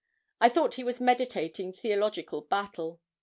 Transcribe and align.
I 0.39 0.49
thought 0.49 0.73
he 0.73 0.83
was 0.83 0.99
meditating 0.99 1.73
theologic 1.73 2.29
battle. 2.49 3.01